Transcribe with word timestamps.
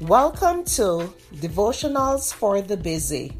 Welcome 0.00 0.64
to 0.76 1.12
Devotionals 1.34 2.32
for 2.32 2.62
the 2.62 2.78
Busy. 2.78 3.36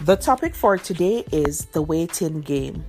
The 0.00 0.16
topic 0.16 0.56
for 0.56 0.78
today 0.78 1.24
is 1.30 1.66
the 1.66 1.80
waiting 1.80 2.40
game. 2.40 2.84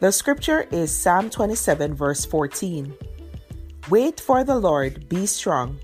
The 0.00 0.10
scripture 0.10 0.66
is 0.72 0.90
Psalm 0.92 1.30
27, 1.30 1.94
verse 1.94 2.24
14. 2.24 2.92
Wait 3.88 4.18
for 4.18 4.42
the 4.42 4.58
Lord, 4.58 5.08
be 5.08 5.24
strong, 5.24 5.78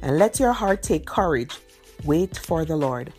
and 0.00 0.16
let 0.16 0.38
your 0.38 0.52
heart 0.52 0.84
take 0.84 1.06
courage. 1.06 1.58
Wait 2.04 2.38
for 2.38 2.64
the 2.64 2.76
Lord. 2.76 3.12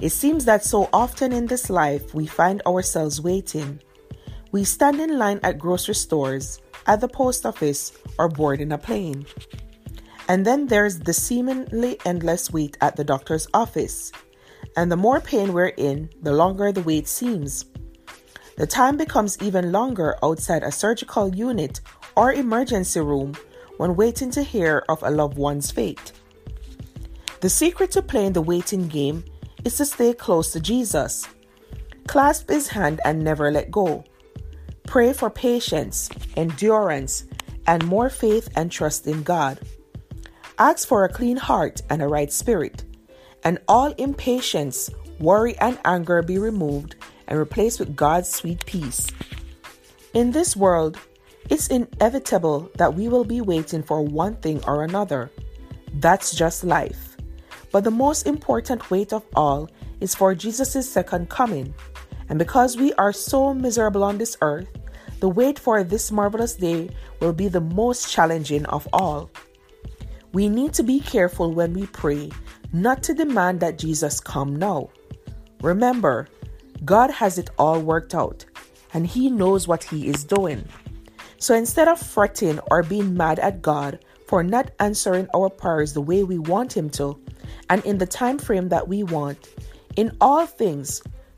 It 0.00 0.10
seems 0.10 0.46
that 0.46 0.64
so 0.64 0.88
often 0.94 1.30
in 1.30 1.46
this 1.46 1.68
life 1.68 2.14
we 2.14 2.26
find 2.26 2.62
ourselves 2.66 3.20
waiting. 3.20 3.80
We 4.54 4.62
stand 4.62 5.00
in 5.00 5.18
line 5.18 5.40
at 5.42 5.58
grocery 5.58 5.96
stores 5.96 6.60
at 6.86 7.00
the 7.00 7.08
post 7.08 7.44
office, 7.44 7.90
or 8.20 8.28
board 8.28 8.60
in 8.60 8.70
a 8.70 8.78
plane. 8.78 9.26
And 10.28 10.46
then 10.46 10.68
there's 10.68 11.00
the 11.00 11.12
seemingly 11.12 11.98
endless 12.04 12.52
wait 12.52 12.78
at 12.80 12.94
the 12.94 13.02
doctor's 13.02 13.48
office. 13.52 14.12
And 14.76 14.92
the 14.92 14.96
more 14.96 15.20
pain 15.20 15.52
we're 15.52 15.74
in, 15.74 16.08
the 16.22 16.32
longer 16.32 16.70
the 16.70 16.82
wait 16.82 17.08
seems. 17.08 17.64
The 18.56 18.68
time 18.68 18.96
becomes 18.96 19.42
even 19.42 19.72
longer 19.72 20.14
outside 20.22 20.62
a 20.62 20.70
surgical 20.70 21.34
unit 21.34 21.80
or 22.16 22.32
emergency 22.32 23.00
room 23.00 23.34
when 23.78 23.96
waiting 23.96 24.30
to 24.30 24.44
hear 24.44 24.84
of 24.88 25.02
a 25.02 25.10
loved 25.10 25.36
one's 25.36 25.72
fate. 25.72 26.12
The 27.40 27.50
secret 27.50 27.90
to 27.90 28.02
playing 28.02 28.34
the 28.34 28.40
waiting 28.40 28.86
game 28.86 29.24
is 29.64 29.78
to 29.78 29.84
stay 29.84 30.14
close 30.14 30.52
to 30.52 30.60
Jesus. 30.60 31.26
Clasp 32.06 32.48
his 32.50 32.68
hand 32.68 33.00
and 33.04 33.24
never 33.24 33.50
let 33.50 33.72
go. 33.72 34.04
Pray 34.86 35.12
for 35.12 35.30
patience, 35.30 36.08
endurance, 36.36 37.24
and 37.66 37.84
more 37.86 38.10
faith 38.10 38.48
and 38.56 38.70
trust 38.70 39.06
in 39.06 39.22
God. 39.22 39.58
Ask 40.58 40.86
for 40.86 41.04
a 41.04 41.12
clean 41.12 41.36
heart 41.36 41.82
and 41.90 42.00
a 42.02 42.06
right 42.06 42.32
spirit, 42.32 42.84
and 43.42 43.58
all 43.66 43.92
impatience, 43.92 44.90
worry, 45.18 45.56
and 45.58 45.78
anger 45.84 46.22
be 46.22 46.38
removed 46.38 46.94
and 47.26 47.38
replaced 47.38 47.80
with 47.80 47.96
God's 47.96 48.28
sweet 48.28 48.64
peace. 48.66 49.10
In 50.12 50.30
this 50.30 50.54
world, 50.56 50.96
it's 51.50 51.68
inevitable 51.68 52.70
that 52.76 52.94
we 52.94 53.08
will 53.08 53.24
be 53.24 53.40
waiting 53.40 53.82
for 53.82 54.02
one 54.02 54.36
thing 54.36 54.62
or 54.64 54.84
another. 54.84 55.30
That's 55.94 56.34
just 56.34 56.64
life. 56.64 57.16
But 57.72 57.84
the 57.84 57.90
most 57.90 58.26
important 58.26 58.90
wait 58.90 59.12
of 59.12 59.24
all 59.34 59.68
is 60.00 60.14
for 60.14 60.34
Jesus' 60.34 60.88
second 60.88 61.28
coming. 61.28 61.74
And 62.28 62.38
because 62.38 62.76
we 62.76 62.92
are 62.94 63.12
so 63.12 63.52
miserable 63.52 64.02
on 64.02 64.18
this 64.18 64.36
earth, 64.40 64.68
the 65.20 65.28
wait 65.28 65.58
for 65.58 65.82
this 65.84 66.10
marvelous 66.10 66.54
day 66.54 66.90
will 67.20 67.32
be 67.32 67.48
the 67.48 67.60
most 67.60 68.10
challenging 68.10 68.66
of 68.66 68.88
all. 68.92 69.30
We 70.32 70.48
need 70.48 70.72
to 70.74 70.82
be 70.82 71.00
careful 71.00 71.52
when 71.52 71.72
we 71.72 71.86
pray, 71.86 72.30
not 72.72 73.02
to 73.04 73.14
demand 73.14 73.60
that 73.60 73.78
Jesus 73.78 74.20
come 74.20 74.56
now. 74.56 74.90
Remember, 75.62 76.28
God 76.84 77.10
has 77.10 77.38
it 77.38 77.50
all 77.56 77.80
worked 77.80 78.14
out, 78.14 78.44
and 78.92 79.06
He 79.06 79.30
knows 79.30 79.68
what 79.68 79.84
He 79.84 80.08
is 80.08 80.24
doing. 80.24 80.68
So 81.38 81.54
instead 81.54 81.88
of 81.88 82.00
fretting 82.00 82.58
or 82.70 82.82
being 82.82 83.16
mad 83.16 83.38
at 83.38 83.62
God 83.62 84.00
for 84.26 84.42
not 84.42 84.72
answering 84.80 85.28
our 85.34 85.48
prayers 85.48 85.92
the 85.92 86.00
way 86.00 86.24
we 86.24 86.38
want 86.38 86.76
Him 86.76 86.90
to, 86.90 87.18
and 87.70 87.84
in 87.84 87.98
the 87.98 88.06
time 88.06 88.38
frame 88.38 88.68
that 88.70 88.88
we 88.88 89.02
want, 89.02 89.48
in 89.96 90.16
all 90.20 90.46
things, 90.46 91.02